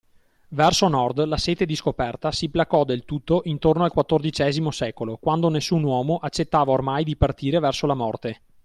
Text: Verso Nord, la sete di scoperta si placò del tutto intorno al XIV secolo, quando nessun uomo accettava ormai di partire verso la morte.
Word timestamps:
Verso 0.47 0.87
Nord, 0.87 1.23
la 1.25 1.37
sete 1.37 1.63
di 1.67 1.75
scoperta 1.75 2.31
si 2.31 2.49
placò 2.49 2.83
del 2.85 3.05
tutto 3.05 3.41
intorno 3.45 3.83
al 3.83 3.93
XIV 3.93 4.69
secolo, 4.71 5.17
quando 5.17 5.47
nessun 5.47 5.83
uomo 5.83 6.15
accettava 6.15 6.71
ormai 6.71 7.03
di 7.03 7.15
partire 7.15 7.59
verso 7.59 7.85
la 7.85 7.93
morte. 7.93 8.41